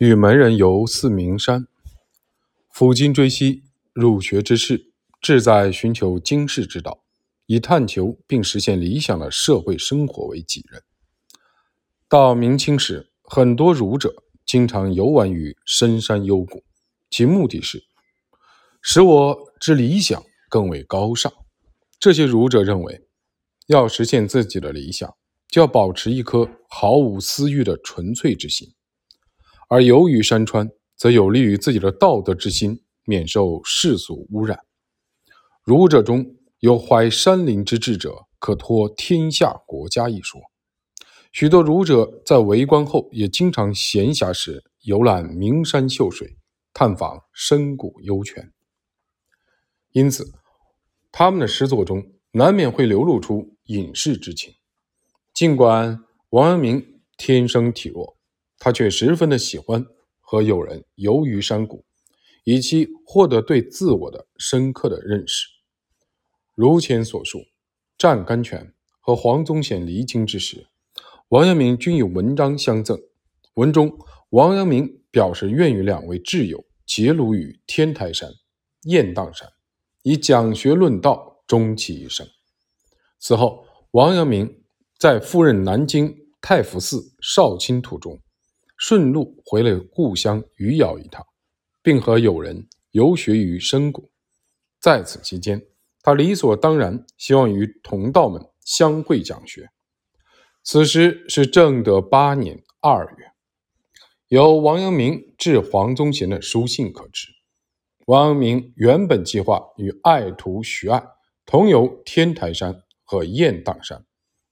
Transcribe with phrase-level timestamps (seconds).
[0.00, 1.66] 与门人游四明山，
[2.74, 7.04] 抚今追昔，入学之事，志在寻求经世之道，
[7.44, 10.82] 以探求并实现理想的社会生活为己任。
[12.08, 16.64] 到明清时，很多儒者经常游玩于深山幽谷，
[17.10, 17.84] 其目的是
[18.80, 21.30] 使我之理想更为高尚。
[21.98, 23.06] 这些儒者认为，
[23.66, 25.14] 要实现自己的理想，
[25.48, 28.72] 就要保持一颗毫无私欲的纯粹之心。
[29.70, 34.58] 而游于山川，则有利于自己的道德之心免受世俗污染。
[35.62, 36.26] 儒者中
[36.58, 40.40] 有怀山林之志者，可托天下国家一说。
[41.30, 46.36] 许多儒者在为官后，也经常闲暇时游览名山秀水，
[46.74, 48.52] 探访深谷幽泉。
[49.92, 50.32] 因此，
[51.12, 54.52] 他们的诗作中难免会流露出隐士之情。
[55.32, 58.16] 尽管王阳明天生体弱。
[58.60, 59.84] 他却十分的喜欢
[60.20, 61.82] 和友人游于山谷，
[62.44, 65.48] 以期获得对自我的深刻的认识。
[66.54, 67.40] 如前所述，
[67.96, 70.66] 湛甘泉和黄宗显离京之时，
[71.28, 73.00] 王阳明均有文章相赠。
[73.54, 78.30] 文中，王阳明表示愿与两位挚友结庐于天台山、
[78.82, 79.48] 雁荡山，
[80.02, 82.26] 以讲学论道，终其一生。
[83.18, 84.62] 此后，王阳明
[84.98, 88.20] 在赴任南京太福寺少卿途中。
[88.80, 91.22] 顺路回了故乡余姚一趟，
[91.82, 94.10] 并和友人游学于深谷。
[94.80, 95.62] 在此期间，
[96.00, 99.68] 他理所当然希望与同道们相会讲学。
[100.64, 103.32] 此时是正德八年二月，
[104.28, 107.28] 由王阳明致黄宗贤的书信可知，
[108.06, 111.04] 王阳明原本计划与爱徒徐爱
[111.44, 114.06] 同游天台山和雁荡山，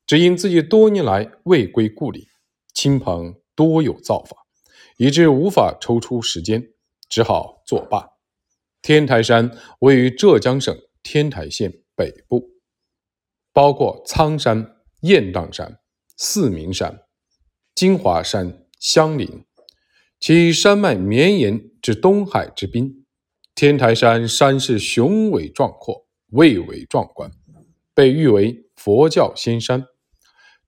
[0.07, 2.29] 只因自己多年来未归故里，
[2.75, 3.35] 亲朋。
[3.59, 4.39] 多有造访，
[4.99, 6.63] 以致无法抽出时间，
[7.09, 8.09] 只好作罢。
[8.81, 12.53] 天台山位于浙江省天台县北部，
[13.53, 15.81] 包括苍山、雁荡山、
[16.17, 17.01] 四明山、
[17.75, 19.45] 金华山相邻，
[20.21, 23.05] 其山脉绵延至东海之滨。
[23.57, 27.29] 天台山山势雄伟壮阔，蔚为壮观，
[27.93, 29.85] 被誉为佛教仙山。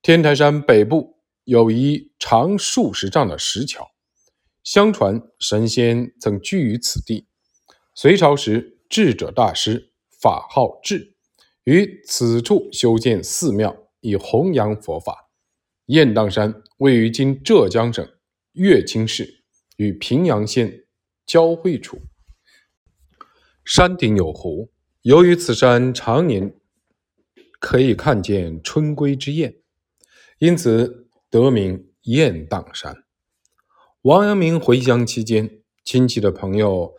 [0.02, 1.19] 天台山北部。
[1.50, 3.90] 有一长数十丈的石桥，
[4.62, 7.26] 相传神仙曾居于此地。
[7.92, 9.90] 隋朝时，智者大师
[10.22, 11.16] 法号智，
[11.64, 15.28] 于此处修建寺庙，以弘扬佛法。
[15.86, 18.08] 雁荡山位于今浙江省
[18.52, 19.42] 乐清市
[19.76, 20.84] 与平阳县
[21.26, 22.00] 交汇处，
[23.64, 24.70] 山顶有湖。
[25.02, 26.54] 由于此山常年
[27.58, 29.52] 可以看见春归之雁，
[30.38, 31.08] 因此。
[31.30, 33.04] 得名雁荡山。
[34.02, 36.92] 王阳明回乡期间，亲戚的朋友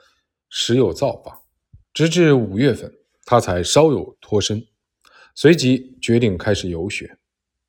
[0.49, 1.41] 时有造访，
[1.93, 2.89] 直至五月份，
[3.25, 4.65] 他才稍有脱身，
[5.35, 7.17] 随即决定开始游学。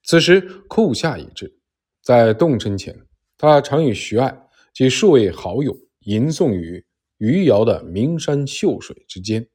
[0.04, 1.58] 此时酷夏已至，
[2.00, 2.96] 在动身前，
[3.36, 6.84] 他常与徐爱及数位好友吟诵于
[7.18, 9.48] 余姚的名山秀水之间，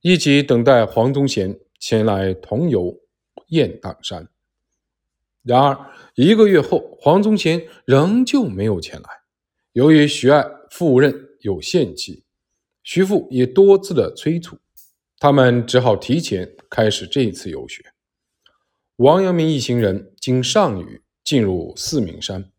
[0.00, 2.92] 一起等待黄宗贤前来同游
[3.48, 4.28] 雁荡山。
[5.42, 9.08] 然而一个月后，黄宗贤仍旧没有前来。
[9.72, 12.24] 由于徐爱赴任有限期，
[12.82, 14.58] 徐父也多次的催促，
[15.18, 17.82] 他们只好提前开始这次游学。
[18.96, 22.52] 王阳明一行人经上虞进入四明山，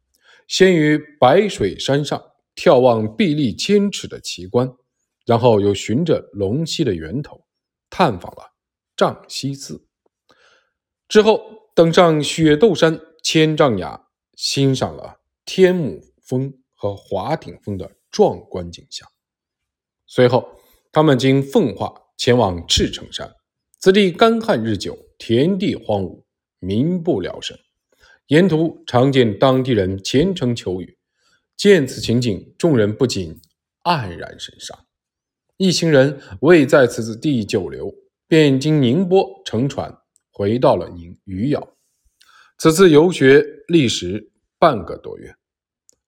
[0.48, 2.20] 先于白水山上
[2.56, 4.68] 眺望壁立千尺的奇观，
[5.28, 7.46] 然后又循着龙溪的源头
[7.92, 8.54] 探访了
[8.96, 9.86] 丈溪寺，
[11.08, 11.61] 之后。
[11.74, 19.08] 登上雪窦山千丈崖，欣赏了天母峰和华顶峰的壮观景象。
[20.06, 20.60] 随后，
[20.92, 23.34] 他们经奉化前往赤城山，
[23.80, 26.24] 此地干旱日久，田地荒芜，
[26.60, 27.58] 民不聊生。
[28.28, 30.98] 沿途常见当地人虔诚求雨，
[31.56, 33.40] 见此情景，众人不禁
[33.84, 34.78] 黯然神伤。
[35.56, 37.94] 一行人未在此地久留，
[38.28, 40.01] 便经宁波乘船。
[40.32, 41.76] 回到了宁余姚，
[42.58, 45.36] 此次游学历时半个多月。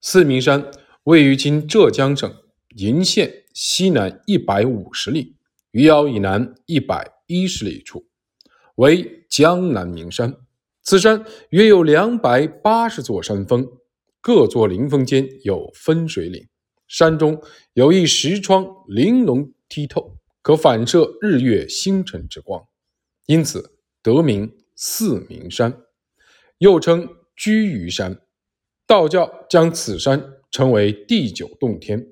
[0.01, 0.71] 四明山
[1.03, 2.33] 位于今浙江省
[2.75, 5.35] 鄞县西南一百五十里，
[5.71, 8.05] 余姚以南一百一十里处，
[8.75, 10.35] 为江南名山。
[10.81, 13.67] 此山约有两百八十座山峰，
[14.21, 16.47] 各座灵峰间有分水岭，
[16.87, 17.41] 山中
[17.73, 22.65] 有一石窗，玲珑剔透，可反射日月星辰之光，
[23.25, 23.72] 因此。
[24.03, 25.81] 得名四明山，
[26.57, 28.21] 又称居于山。
[28.85, 32.05] 道教将此山称为第九洞天。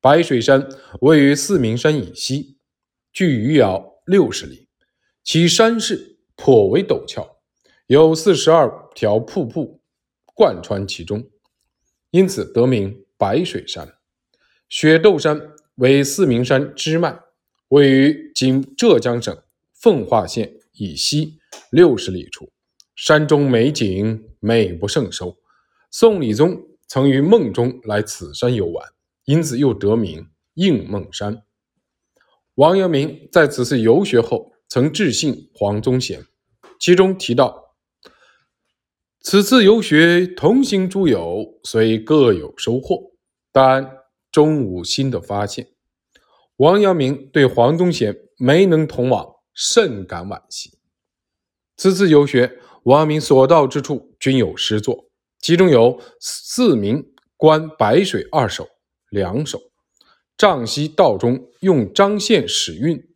[0.00, 0.66] 白水山
[1.02, 2.56] 位于四明山以西，
[3.12, 4.68] 距余姚六十里，
[5.22, 7.38] 其山势颇为陡峭，
[7.88, 9.82] 有四十二条瀑布
[10.34, 11.28] 贯穿其中，
[12.10, 13.96] 因此得名白水山。
[14.68, 17.20] 雪窦山为四明山支脉，
[17.68, 19.36] 位于今浙江省
[19.74, 21.38] 奉化县以西
[21.70, 22.50] 六十里处，
[22.96, 25.36] 山中美景美不胜收。
[25.90, 28.86] 宋理宗曾于梦中来此山游玩，
[29.24, 31.42] 因此又得名应梦山。
[32.54, 36.24] 王阳明在此次游学后，曾致信黄宗贤，
[36.80, 37.76] 其中提到
[39.20, 43.12] ：“此次游学，同行诸友虽各有收获，
[43.52, 43.98] 但……”
[44.30, 45.70] 终无新的发现，
[46.56, 49.26] 王阳明对黄宗贤没能同往
[49.58, 50.78] 甚感惋惜。
[51.76, 55.10] 此次游学，王阳明所到之处均有诗作，
[55.40, 58.64] 其中有《四明观白水二首》
[59.10, 59.60] 两首，
[60.36, 63.08] 丈西道中用张宪使韵，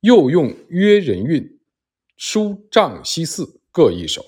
[0.00, 1.42] 又用约人韵，
[2.18, 4.22] 《书丈西寺》各一首。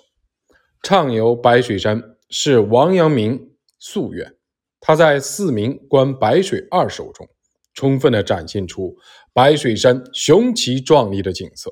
[0.83, 4.35] 畅游白水山是王阳明夙愿。
[4.81, 7.29] 他在《四明观白水二首》中，
[7.77, 8.97] 充分地展现出
[9.33, 11.71] 白水山雄奇壮丽的景色。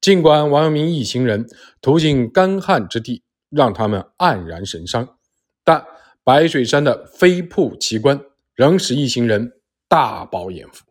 [0.00, 1.44] 尽管王阳明一行人
[1.80, 5.18] 途经干旱之地，让他们黯然神伤，
[5.64, 5.84] 但
[6.22, 8.20] 白水山的飞瀑奇观
[8.54, 10.84] 仍使一行人大饱眼福。《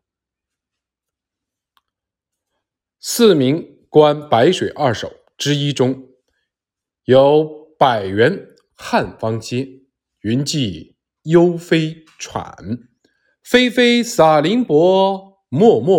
[3.00, 5.08] 四明观白水二首》
[5.38, 6.10] 之一中
[7.06, 7.48] 有
[7.80, 9.66] “百元汉方街，
[10.20, 10.98] 云际”。
[11.24, 12.56] 幽飞喘，
[13.52, 15.90] 霏霏洒林薄，脉脉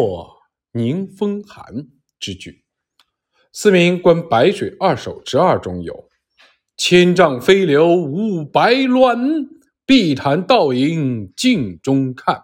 [0.71, 1.89] 凝风寒
[2.21, 2.63] 之句。
[3.53, 6.09] 四明观白水二首之二中有
[6.79, 9.49] “千丈飞流无白鸾，
[9.85, 12.41] 碧潭倒影镜中看。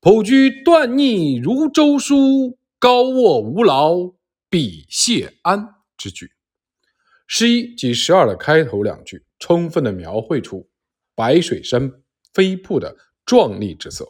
[0.00, 4.12] 浦居断逆如周书，高卧无劳
[4.48, 6.30] 比谢安”之句。
[7.26, 10.68] 十一及十二的开头两句，充分的描绘出。
[11.16, 11.90] 白水山
[12.32, 14.06] 飞瀑的壮丽之色。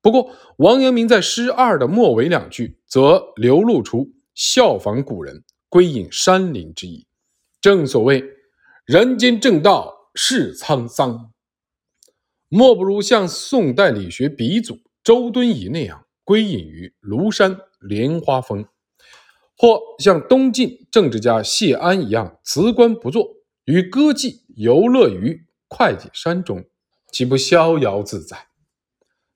[0.00, 7.06] 不过，王阳明在诗二的末尾两句，则流露出效仿古人、归隐山林之意。
[7.60, 8.24] 正所谓
[8.86, 11.32] “人间正道是沧桑”，
[12.48, 18.64] 莫不如像宋代理学鼻祖周敦颐那样，归隐于庐山莲花峰；
[19.56, 23.28] 或像东晋政治家谢安一样，辞官不作，
[23.64, 25.44] 与歌妓游乐于。
[25.70, 26.64] 会稽山中，
[27.12, 28.47] 岂不逍遥自在？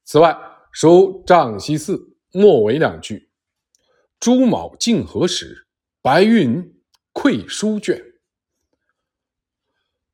[0.04, 0.36] 此外，
[0.72, 3.30] 书丈西寺末尾两句
[4.18, 5.66] ：“朱卯竟何时？
[6.00, 6.74] 白云
[7.12, 8.02] 馈书卷。”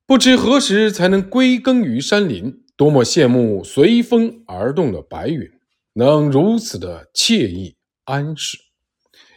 [0.05, 2.65] 不知何时才能归耕于山林？
[2.75, 5.51] 多么羡慕随风而动的白云，
[5.93, 7.75] 能如此的惬意
[8.05, 8.57] 安适，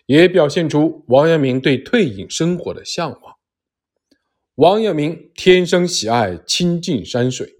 [0.07, 3.35] 也表现出王阳明对退隐生活的向往。
[4.55, 7.53] 王阳明天生喜爱亲近山水，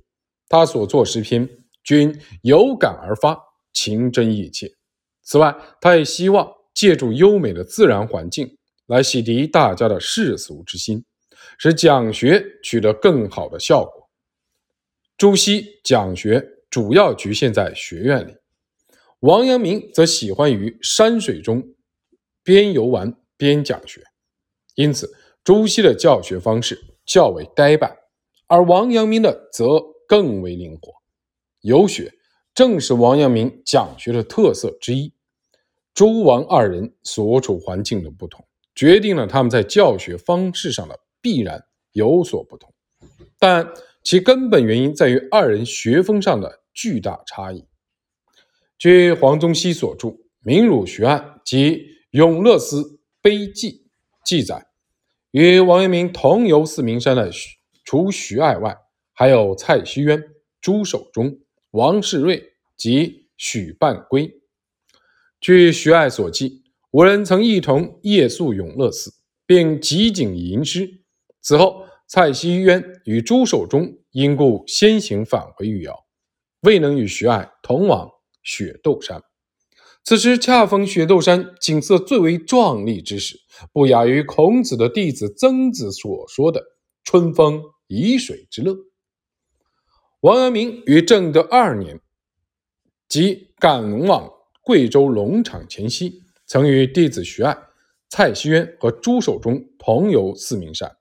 [0.49, 1.49] 他所作诗篇
[1.83, 3.39] 均有感而发，
[3.73, 4.71] 情真意切。
[5.23, 11.05] 此外，他也希望借助优美的自然环境来洗涤大家的世俗之心，
[11.59, 14.09] 使讲学取得更好的效果。
[15.17, 18.35] 朱熹讲学主要局限在学院里，
[19.21, 21.63] 王阳明则喜欢于山水中
[22.43, 24.03] 边游玩边讲学，
[24.75, 25.13] 因此。
[25.45, 27.97] 朱熹的教学方式较为呆板，
[28.47, 31.02] 而王阳明的则更为灵活。
[31.63, 32.13] 游学
[32.55, 35.13] 正是王阳明讲学的特色之一。
[35.95, 42.73] 朱王二人所处环境的不同，决定了他们在教学方式上的必然有所不同，
[43.39, 47.67] 但其根本原因在于二人学风上的巨大差异。
[48.79, 50.09] 据黄宗羲所著
[50.41, 51.77] 《明儒学案》及
[52.11, 53.71] 《永乐寺碑记》
[54.25, 54.67] 记载。
[55.31, 57.31] 与王阳明同游四明山的，
[57.85, 58.77] 除徐爱外，
[59.13, 60.23] 还有蔡希渊、
[60.61, 61.39] 朱守忠、
[61.73, 64.31] 王世瑞及许半圭。
[65.41, 69.11] 据徐爱所记，五人曾一同夜宿永乐寺，
[69.47, 71.01] 并集景吟诗。
[71.41, 75.99] 此后，蔡希渊与朱守忠因故先行返回余姚，
[76.61, 78.11] 未能与徐爱同往
[78.43, 79.23] 雪窦山。
[80.05, 83.39] 此时恰逢雪窦山景色最为壮丽之时，
[83.73, 86.63] 不亚于孔子的弟子曾子所说的
[87.03, 88.77] “春风沂水之乐”。
[90.23, 92.01] 王阳明于正德二年，
[93.09, 97.59] 即赶往贵州龙场前夕，曾与弟子徐爱、
[98.09, 100.97] 蔡希渊和朱守忠同游四明山。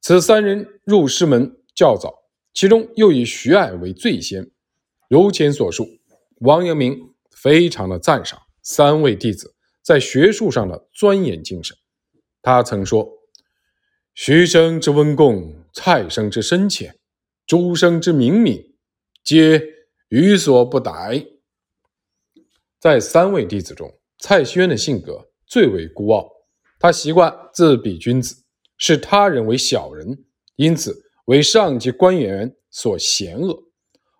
[0.00, 2.14] 此三人入师门较早，
[2.54, 4.48] 其中又以徐爱为最先。
[5.08, 5.88] 如前所述，
[6.36, 6.96] 王阳明
[7.32, 11.76] 非常的赞赏三位弟子在学术上的钻研精神。
[12.40, 13.10] 他曾说
[14.14, 16.99] ：“徐生之温共，蔡生之深浅，
[17.50, 18.76] 诸生之明敏，
[19.24, 19.60] 皆
[20.10, 21.26] 予所不逮。”
[22.78, 26.30] 在三位弟子中，蔡轩的性格最为孤傲，
[26.78, 28.44] 他习惯自比君子，
[28.78, 33.64] 视他人为小人，因此为上级官员所嫌恶。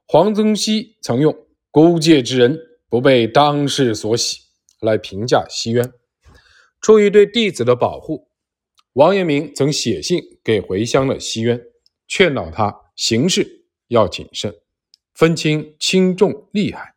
[0.08, 1.32] 黄宗羲曾用
[1.70, 2.58] “孤介之人，
[2.88, 4.38] 不被当世所喜”
[4.82, 5.92] 来评价西渊。
[6.80, 8.26] 出于对弟子的保护，
[8.94, 11.62] 王阳明曾写信给回乡的西渊，
[12.08, 14.54] 劝导他行事要谨慎，
[15.14, 16.94] 分清轻重利害。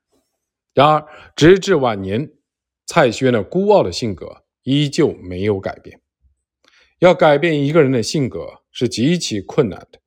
[0.73, 2.29] 然而，直至晚年，
[2.85, 6.01] 蔡希渊的孤傲的性格依旧没有改变。
[6.99, 10.01] 要改变一个人的性格是极其困难的。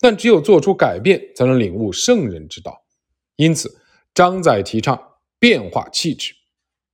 [0.00, 2.84] 但只有做出改变，才能领悟圣人之道。
[3.36, 3.72] 因此，
[4.12, 5.00] 张载提倡
[5.38, 6.34] 变化气质。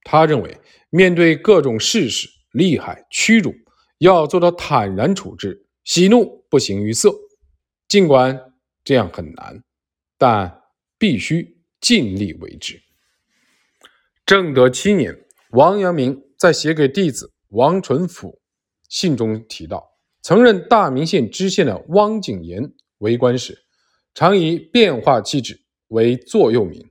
[0.05, 0.59] 他认为，
[0.91, 3.55] 面对各种事实、利害、屈辱，
[3.97, 7.11] 要做到坦然处置，喜怒不形于色。
[7.93, 9.63] 尽管这样很难，
[10.17, 10.63] 但
[10.97, 12.81] 必须尽力为之。
[14.25, 15.15] 正德七年，
[15.51, 18.41] 王阳明在写给弟子王纯甫
[18.89, 19.91] 信中提到，
[20.23, 22.73] 曾任大名县知县的汪景言。
[22.97, 23.63] 为官时，
[24.15, 26.91] 常以变化气质为座右铭。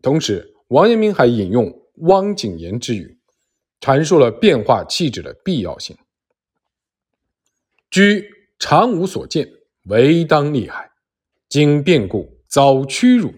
[0.00, 3.18] 同时，王阳明还引用汪景言之语，
[3.78, 5.94] 阐述了变化气质的必要性。
[7.90, 9.48] 居常无所见，
[9.86, 10.90] 唯当厉害；
[11.48, 13.32] 经变故，遭屈辱。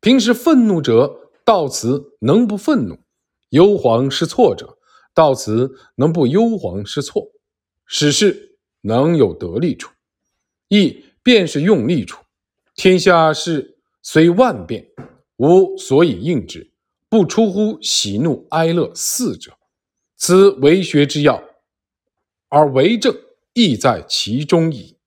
[0.00, 2.96] 平时愤怒者，到此能不愤怒；
[3.50, 4.78] 忧惶失措者，
[5.14, 7.30] 到此能不忧惶失措。
[7.86, 9.90] 使事能有得利处。
[10.68, 12.22] 亦便是用力处，
[12.74, 14.86] 天下事虽万变，
[15.36, 16.70] 无所以应之，
[17.08, 19.52] 不出乎喜怒哀乐四者，
[20.16, 21.42] 此为学之要，
[22.50, 23.16] 而为政
[23.58, 24.97] 亦在其中矣。